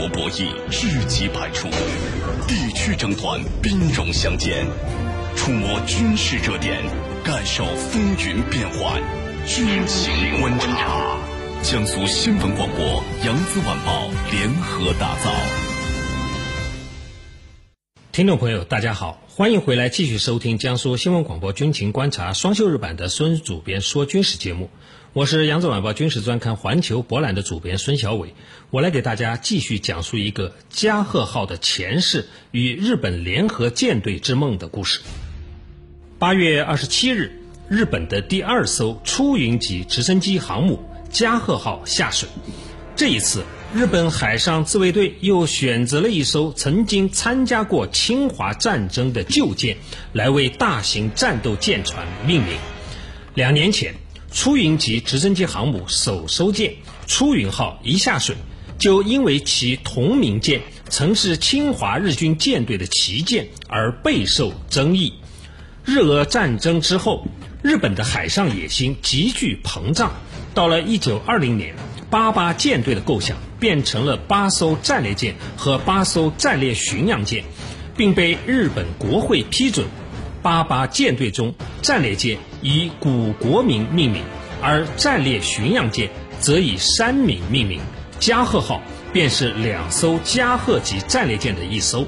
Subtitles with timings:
[0.00, 1.68] 国博弈知己百出，
[2.48, 4.64] 地区争端兵戎相见，
[5.36, 6.82] 触摸军事热点，
[7.22, 8.98] 感受风云变幻，
[9.46, 11.18] 军情观察。
[11.62, 15.30] 江苏新闻广播、扬子晚报联合打造。
[18.10, 24.70] 听众朋友，大家好，欢迎回来继续收听江苏新闻广播军情观察双休日版的孙主编说军事节目。
[25.12, 28.32] 我是扬子晚报军事专刊《环球博览》的主编孙小伟，
[28.70, 35.00] 我来给大家继续讲述一个加贺号的前世与日本联合舰队之梦的故事。
[36.20, 37.32] 八月二十七日，
[37.68, 40.80] 日本的第二艘出云级直升机航母。
[41.10, 42.28] 加贺号下水，
[42.94, 43.42] 这一次，
[43.74, 49.76] 日本海上自卫队又选择了一艘曾经参加过侵华战争的旧舰，
[50.12, 52.56] 来为大型战斗舰船命名。
[53.34, 53.96] 两年前，
[54.32, 56.74] 出云级直升机航母首艘舰
[57.06, 58.36] 出云号一下水，
[58.78, 65.12] 就因为其同名舰曾是侵华日军舰队的旗舰而备受争议。
[65.84, 67.26] 日俄战争之后，
[67.62, 70.12] 日本的海上野心急剧膨胀。
[70.54, 71.74] 到了一九二零年，
[72.10, 77.44] 八八舰队的构想变成了八艘战列舰和八艘战列巡洋舰，
[77.96, 79.86] 并被日本国会批准。
[80.42, 84.22] 八八舰队中，战列舰以古国名命名，
[84.62, 87.80] 而战列巡洋舰则以山名命名。
[88.18, 92.06] 加贺号便是两艘加贺级战列舰的一艘。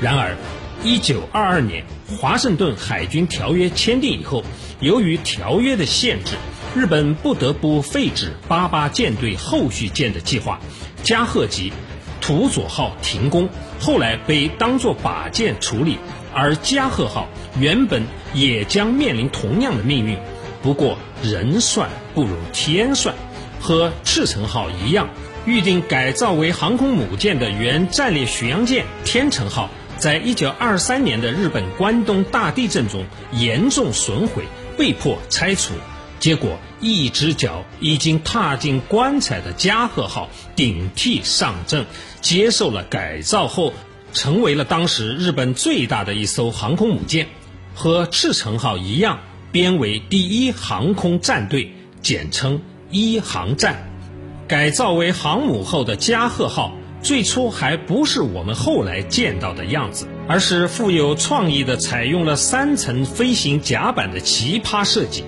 [0.00, 0.36] 然而，
[0.84, 1.84] 一九二二年
[2.18, 4.44] 华盛顿海军条约签订以后，
[4.80, 6.34] 由于条约的限制。
[6.72, 10.60] 日本不得不废止八八舰队后续舰的计划，
[11.02, 11.72] 加贺级
[12.20, 13.48] 土佐号停工，
[13.80, 15.98] 后来被当作靶舰处理，
[16.32, 17.26] 而加贺号
[17.58, 18.04] 原本
[18.34, 20.18] 也将面临同样的命运。
[20.62, 23.14] 不过人算不如天算，
[23.60, 25.08] 和赤城号一样，
[25.46, 34.44] 预定改造为航空母舰的原战略巡洋舰天成号，在一九二三年的日本关东大地震中严重损毁，
[34.76, 35.72] 被迫拆除。
[36.18, 41.86] 结果，一只脚已经踏进棺材的加贺号顶替上阵，
[42.20, 43.72] 接受了改造后，
[44.12, 47.28] 成为了当时日本最大的一艘航空母舰，
[47.80, 49.20] 和赤城号一样，
[49.52, 52.60] 编为第一航空战队，简称
[52.90, 53.90] 一航战。
[54.46, 65.24] 改造为航母后的加贺号，最初还不是我们后来见到的样子，而是富有创意的，采用了三层飞行甲板的奇葩设计。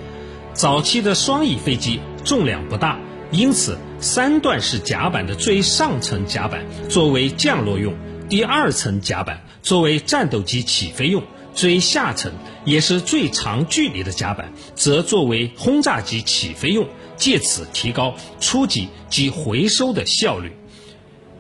[0.53, 7.95] 早期的双翼飞机重量不大，因此三段式甲板的最上层甲板作为降落用，
[8.29, 11.23] 第二层甲板作为战斗机起飞用，
[11.55, 12.33] 最下层
[12.65, 16.87] 也是最长距离的甲板则作为轰炸机起飞用，
[17.17, 20.53] 借此提高出击及回收的效率。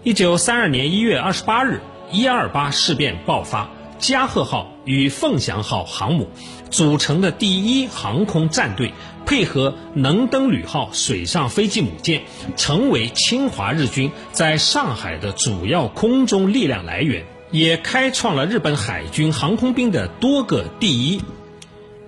[0.02, 1.80] 一九三二年一月二十八日，
[2.10, 3.70] 一二八事变爆发。
[3.98, 6.28] 加贺号与凤翔号航母
[6.70, 8.92] 组成的第一航空战队，
[9.24, 12.22] 配合能登旅号水上飞机母舰，
[12.56, 21.22] 成为侵华日军在上海的主要空中力量来源，也开创了日本海军航空兵的多个第一。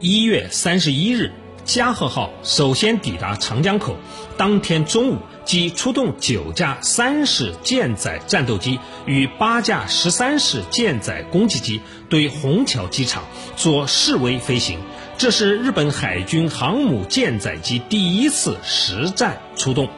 [0.01, 1.31] 一月三十一日。
[1.67, 3.97] 加贺号首先抵达长江口，
[4.37, 5.17] 当天中午
[5.47, 11.81] 即出动九架三式舰载战斗机与八架十三式舰载攻击机
[12.11, 13.25] 对虹桥机场
[13.57, 14.79] 做示威飞行。
[15.17, 19.89] 这是日本海军航母舰载机第一次实战出动。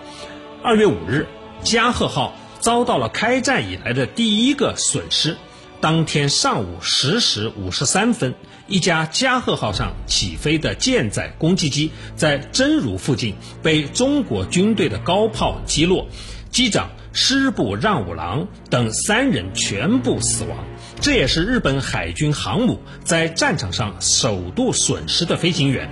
[0.63, 1.27] 二月五日，
[1.65, 5.37] 加贺号遭到了开战以来的第一个损失。
[5.79, 8.35] 当天上午十时五十三分，
[8.67, 16.07] 一架加贺号上起飞的舰载攻击机在真如附近被中国军队的高炮击落，
[16.51, 20.65] 机长师部让五郎等三人全部死亡。
[20.99, 25.91] 这也是日本海军航母在战场上首度损失的飞行员。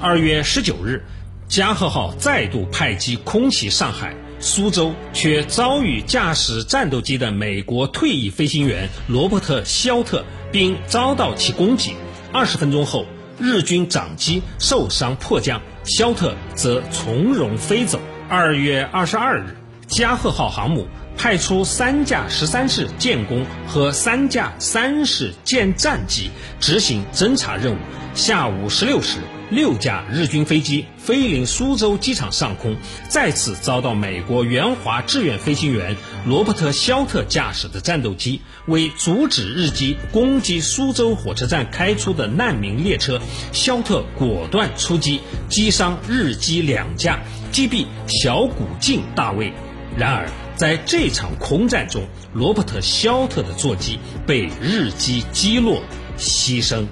[0.00, 1.04] 二月十九日，
[1.48, 4.14] 加贺号再度派机空袭上海。
[4.40, 11.94] 苏州却遭遇驾驶战斗机的美国退役飞行员罗伯特·肖特，并遭到其攻击。
[12.32, 13.04] 二十分钟后，
[13.38, 17.98] 日军长机受伤迫降，肖特则从容飞走。
[18.28, 19.56] 二月二十二日，
[19.88, 20.86] 加贺号航母
[21.16, 26.30] 派出三架十三式舰攻和三架三式舰战机
[26.60, 27.78] 执行侦察任务。
[28.14, 29.18] 下午十六时。
[29.50, 32.76] 六架日军飞机飞临苏州机场上空，
[33.08, 35.96] 再次遭到美国援华志愿飞行员
[36.26, 43.20] 罗伯特·肖特驾驶的战斗机为阻止日机攻击苏州火车站开出的难民列车，
[43.52, 47.20] 肖特果断出击，击伤日机两架，
[47.50, 49.52] 击毙小谷敬大尉。
[49.96, 55.82] 然而，在这场空战中，罗伯特·肖特的座机被日机击落，
[56.18, 56.86] 牺牲。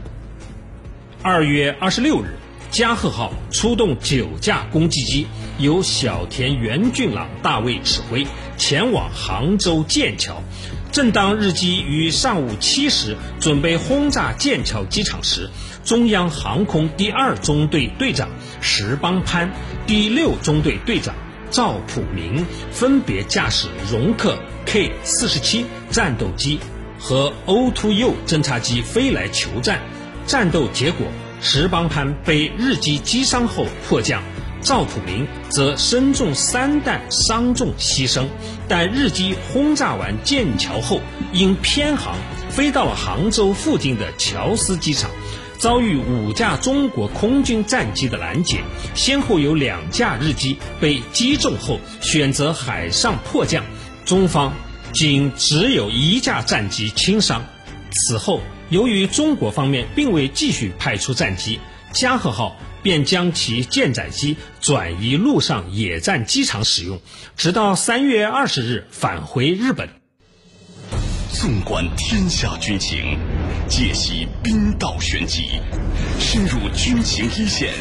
[1.22, 2.36] 二月二十六日，
[2.76, 5.26] 加贺号出动九架攻击机，
[5.56, 8.26] 由小田原俊朗大尉指挥，
[8.58, 10.42] 前往杭州剑桥。
[10.92, 15.48] 正当日机于上午七时准备轰炸剑桥机场时，
[15.84, 18.28] 中央航空第二中队队长
[18.60, 19.50] 石邦潘、
[19.86, 21.14] 第六中队队长
[21.50, 24.36] 赵普明分别驾驶荣克
[24.66, 26.60] K 四十七战斗机
[26.98, 29.80] 和 O2U 侦察机飞来求战。
[30.26, 31.06] 战斗结果，
[31.40, 34.22] 石邦潘被日机击伤后迫降。
[34.62, 38.26] 赵普明则身中三弹，伤重牺牲。
[38.66, 41.00] 但日机轰炸完剑桥后，
[41.32, 42.16] 因偏航
[42.50, 45.08] 飞到了杭州附近的乔司机场，
[45.58, 48.58] 遭遇五架中国空军战机的拦截，
[48.94, 53.62] 先后有两架日机被击中后选择海上迫降，
[54.04, 54.52] 中方
[54.92, 57.44] 仅只有一架战机轻伤。
[57.92, 61.60] 此后，由于中国方面并未继续派出战机，
[61.92, 62.56] 加贺号。
[62.82, 67.00] 便将其舰载机转移陆上野战机场使用，
[67.36, 69.88] 直到三月二十日返回日本。
[71.32, 73.18] 纵观天下军情，
[73.68, 75.60] 解析兵道玄机，
[76.20, 77.74] 深入军情一线，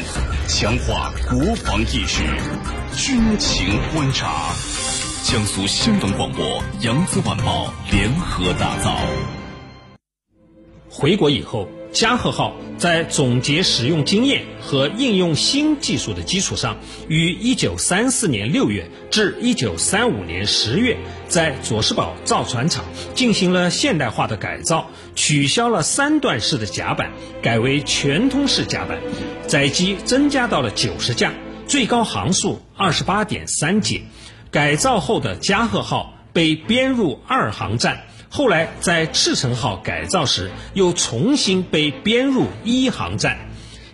[0.48, 2.24] 强化国防意识，
[2.96, 4.52] 军情观察。
[5.22, 8.98] 江苏新闻广播、扬子晚报联合打造。
[10.96, 11.68] 回国以后。
[11.92, 16.76] 加贺号在总结使用经验和应用新技术的基础上，
[17.08, 22.84] 于1934年6月至1935年10月，在佐世保造船厂
[23.14, 28.98] 进行了现代化的改造，取消了三段式的甲板，改为全通式甲板，
[29.46, 31.32] 载机增加到了90架，
[31.66, 34.02] 最高航速28.3节。
[34.50, 38.02] 改造后的加贺号被编入二航站。
[38.28, 43.38] 后来在赤城号改造时，又重新被编入一航站。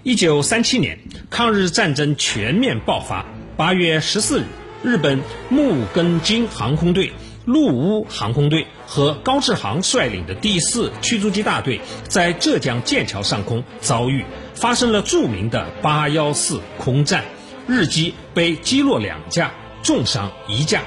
[0.03, 0.99] 一九三七年，
[1.31, 3.25] 抗日战争全面爆发。
[3.57, 4.45] 八月十四日，
[4.83, 7.13] 日本木更津航空队、
[7.45, 14.25] 陆乌航空队和高志航率领的第四驱逐机大队在浙江剑桥上空遭遇，
[14.55, 17.25] 发生了著名的八幺四空战，
[17.69, 19.53] 日机被击落两架，
[19.83, 20.83] 重伤一架。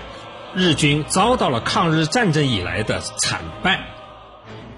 [0.56, 3.88] 日军遭到了抗日战争以来的惨败。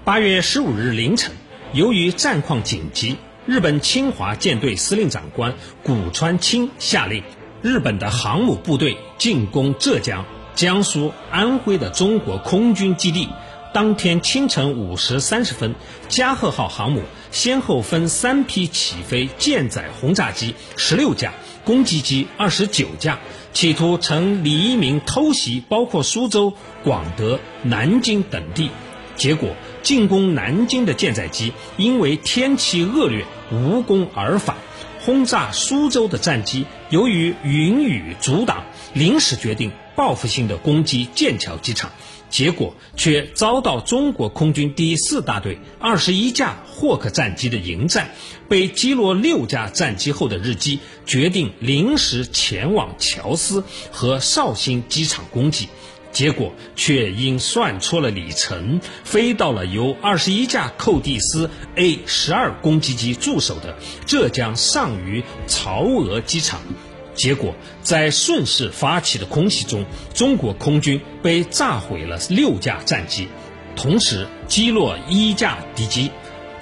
[0.04, 1.32] 八月十五日凌晨，
[1.72, 3.16] 由于战况紧急，
[3.46, 5.54] 日本侵华舰队司令长官
[5.84, 7.22] 谷川清下令，
[7.62, 10.24] 日本的航母部队进攻浙江、
[10.56, 13.28] 江苏、安徽的中国空军基地。
[13.72, 15.76] 当天清晨五时三十分，
[16.08, 21.34] 加贺号航母先后分三批起飞舰载轰炸机十六架，
[21.64, 23.18] 攻击机二十九架。
[23.58, 26.52] 企图乘黎明偷袭包括苏州、
[26.84, 28.70] 广德、南京等地，
[29.16, 29.48] 结果
[29.82, 34.54] 进攻南京的舰载机因为天气恶劣无功而返；
[35.08, 41.90] 轰炸苏州的战机由于云雨阻挡，临时决定报复性的攻击剑桥机场。
[42.28, 48.10] 结果却遭到中国空军第四大队二十一架霍克战机的迎战，
[48.50, 55.70] 被击落六架战机后的日机决定临时前往乔司和绍兴机场攻击，
[56.18, 66.60] 结果却因算错了里程，飞到了由二十一架寇蒂斯 A 十二攻击机驻守的浙江上虞曹娥机场。
[67.14, 73.28] 结果，在顺势发起的空袭中，中国空军被炸毁了六架战机，
[73.76, 76.10] 同时击落一架敌机。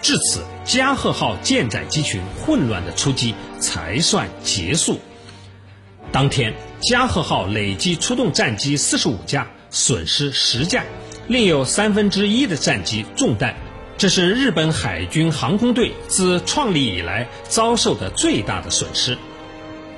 [0.02, 5.00] 至此，加贺号舰载机群混乱的出击才算结束。
[6.12, 10.84] 当天，加贺号累计出动战机四十五架，损失十架，
[11.28, 13.54] 另有三分之一的战机中弹。
[13.98, 19.18] 这是日本海军航空队自创立以来遭受的最大的损失。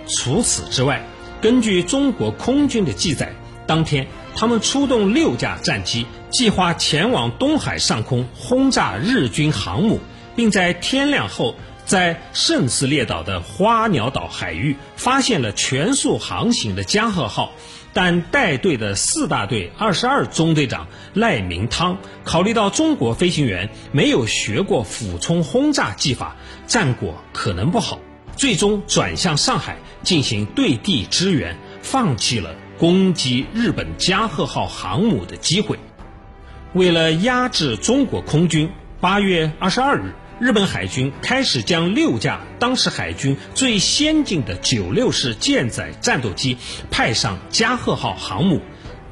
[0.08, 1.06] 除此之外，
[1.40, 3.32] 根据中国空军的记载，
[3.68, 10.00] 当天他们出动六架战机，计划前往东海上空轰炸日军航母，
[10.34, 11.54] 并在天亮后
[11.86, 17.52] 在圣斯列岛的花鸟岛海域发现了全速航行的加贺号。
[18.00, 26.36] 但带队的四大队二十二中队长赖明汤考虑到中国飞行员没有学过俯冲轰炸技法，
[26.68, 27.98] 战果可能不好。
[28.36, 35.76] 最终转向上海进行对地支援，放弃了攻击日本加贺号航母的机会。
[36.74, 46.56] 为了压制中国空军，八月二十二日，日本海军开始将六架当时海军最先进的九六式舰载战斗机
[46.92, 48.60] 派上加贺号航母。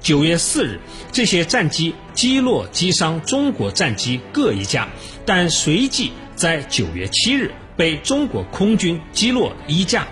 [0.01, 0.79] 九月四日，
[1.11, 4.89] 这些战机击落击伤中国战机各一架，
[5.25, 10.07] 但随即在九月七日被中国空军击落一架。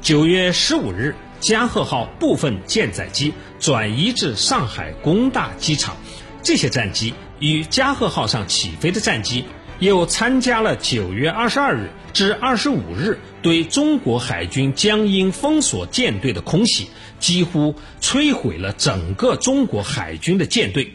[0.00, 5.94] 九月十五日，加贺号部分舰载机转移至上海工大机场。
[6.42, 9.44] 这些战机与加贺号上起飞的战机
[9.78, 16.88] 又参加了九月二十二日至二十五日对中国海军江阴封锁舰队的空袭。
[17.20, 20.92] 几乎摧毁了整个中国海军的舰队。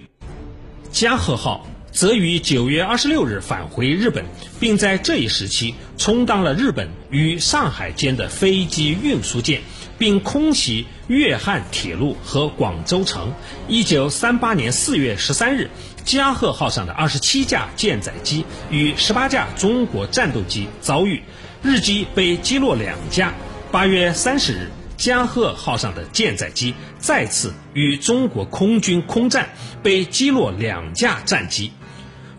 [0.91, 4.25] 加贺号则于九月二十六日返回日本，
[4.59, 9.61] 并在这一时期充当了日本与上海间的飞机运输舰，
[9.99, 13.31] 并空袭粤汉铁路和广州城。
[13.67, 15.69] 一九三八年四月十三日，
[16.03, 21.21] 加贺号上的二十七架舰载机与十八架中国战斗机遭遇，
[21.61, 23.35] 日机被击落两架。
[23.71, 24.71] 八月三十日。
[24.99, 29.47] 加贺号上的舰载机再次与中国空军空战，
[29.81, 31.71] 被击落两架战机。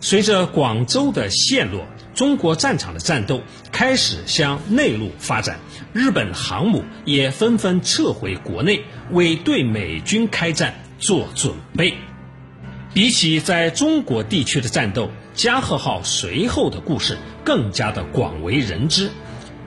[0.02, 3.40] 随着广州的陷落，中国战场的战斗
[3.72, 5.58] 开始向内陆发展，
[5.92, 11.94] 日本航母也纷纷撤回国内，为对美军开战做准备。
[12.92, 19.10] 比起在中国地区的战斗，加贺号随后的故事更加的广为人知。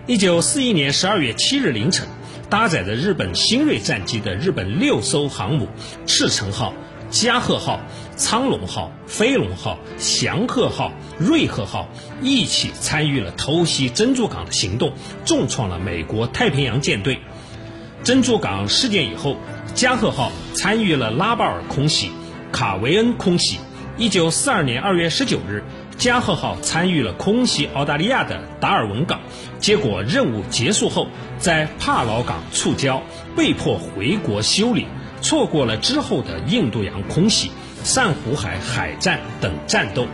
[0.08, 2.08] 一九四一年十二月七日凌晨。
[2.50, 5.68] 搭载着日本新锐战机的日本六艘航母
[6.06, 6.72] “赤城号”、
[7.10, 7.82] “加贺号”、
[8.16, 11.88] “苍龙号”、“飞龙号”、“翔鹤号”、“瑞鹤号”
[12.22, 14.94] 一起参与了偷袭珍珠港的行动，
[15.26, 17.20] 重创了美国太平洋舰队。
[18.04, 19.38] 珍珠港事件以后
[19.74, 22.12] ，“加贺号”参与了拉巴尔空袭、
[22.52, 23.58] 卡维恩空袭。
[23.98, 25.64] 一九四二年二月十九日。
[25.96, 29.22] 加贺号参与了空袭澳大利亚的达尔文港，
[29.60, 33.00] 结果任务结束后，在帕劳港触礁，
[33.38, 34.88] 被迫回国修理，
[35.22, 37.52] 错过了之后的印度洋空袭、
[37.84, 40.08] 珊瑚海海战等战斗。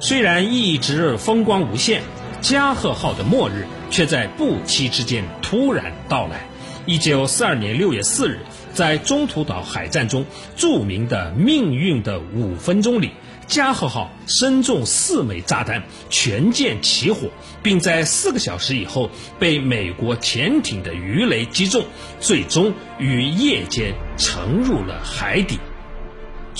[0.00, 2.02] 虽然一直风光无限，
[2.40, 6.46] 加贺号的末日却在不期之间突然到来。
[6.86, 8.40] 一九四二年六月四日，
[8.74, 13.12] 在中途岛海战中，著名的命运的五分钟里。
[13.46, 17.28] 加贺号身中四枚炸弹，全舰起火，
[17.62, 21.84] 并在四个小时以后被美国潜艇的鱼雷击中，
[22.20, 25.58] 最终于夜间沉入了海底。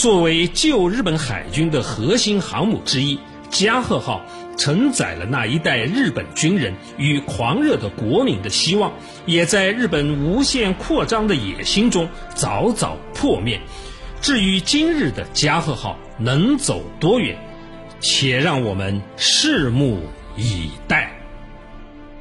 [0.05, 3.19] 作为旧日本海军的核心航母之一，
[3.49, 4.21] 加贺号
[4.59, 8.93] 承载了那一代日本军人与狂热的国民的希望，
[9.25, 13.59] 也在日本无限扩张的野心中早早破灭。
[14.21, 17.39] 至于今日的加贺号能走多远，
[17.99, 20.03] 且让我们拭目
[20.37, 21.19] 以待。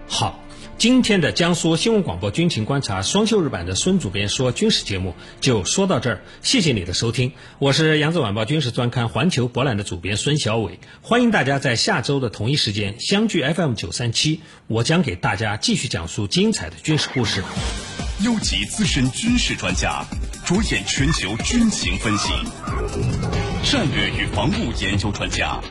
[0.07, 0.39] 好，
[0.77, 17.43] 今天的江苏新闻广播军情观察双休日版的孙主编说军事节目就说到这儿，谢谢你的收听，我是扬子晚报军事专刊环球博览的主编孙小伟，欢迎大家在下周的同一时间相聚 FM 九三七，我将给大家继续讲述精彩的军事故事。
[18.23, 20.05] 优级资深军事专家，
[20.45, 22.33] 着眼全球军情分析，
[23.63, 25.61] 战略与防务研究专家。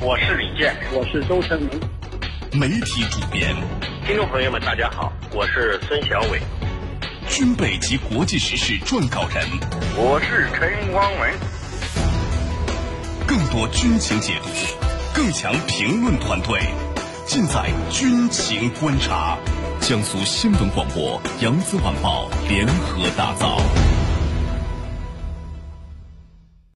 [0.00, 1.70] 我是李健，我是周成明。
[2.54, 3.56] 媒体主编，
[4.12, 6.38] 听众朋友们，大家好，我是孙小伟。
[7.30, 9.42] 军备及国际时事撰稿人，
[9.96, 11.32] 我是陈光文。
[13.26, 14.50] 更多军情解读，
[15.14, 16.60] 更强评论团队，
[17.24, 19.38] 尽在军情观察。
[19.80, 23.62] 江苏新闻广播、扬子晚报联合打造。